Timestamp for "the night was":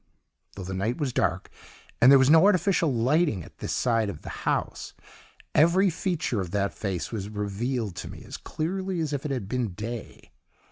0.63-1.13